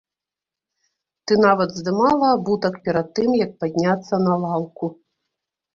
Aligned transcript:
Ты 1.25 1.33
нават 1.45 1.69
здымала 1.81 2.33
абутак 2.39 2.75
перад 2.89 3.07
тым, 3.21 3.29
як 3.45 3.51
падняцца 3.61 4.13
на 4.27 4.33
лаўку. 4.47 4.95